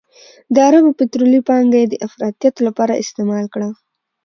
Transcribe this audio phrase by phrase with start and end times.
[0.53, 3.69] د عربو پطرولي پانګه یې د افراطیت لپاره استعمال کړه.